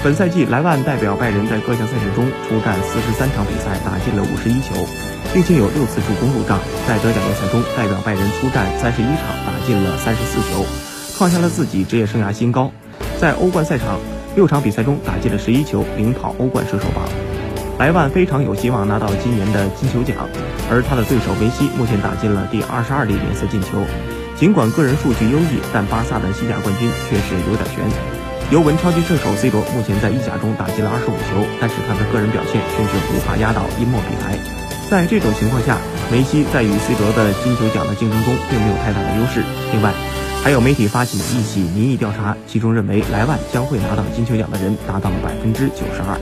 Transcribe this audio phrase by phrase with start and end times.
[0.00, 4.86] 本赛季，莱万代表拜仁在各项赛事中出战四十三场比赛，打进了五十一球，
[5.34, 6.56] 并且有六次助攻入账。
[6.86, 10.64] 在德甲联赛中，代表拜仁出战三十一场，打进了三十四球，
[11.16, 12.70] 创下了自己职业生涯新高。
[13.18, 13.98] 在欧冠赛场，
[14.36, 17.04] 六场比赛中打进了十一球，领跑欧冠射手榜。
[17.80, 20.16] 莱万非常有希望拿到今年的金球奖，
[20.70, 23.82] 而他的对手梅西目前打进了第二十二粒联赛进球。
[24.36, 28.27] 尽管个人数据优异，但巴萨的西甲冠军确实有点悬。
[28.50, 34.40] 尤文超级射手 C 罗目前在意甲中打进了二十五球，但是他的个人表现甚至无法压倒因莫比莱。
[34.88, 35.76] 在这种情况下，
[36.10, 39.44] 梅西在与 C 罗的金球奖的竞争中并没有太大的优势。
[39.70, 39.92] 另外，
[40.42, 46.16] 还有媒体发起一起民意调查，其中认为莱万将会拿到金球奖的人达到了百分之九十二。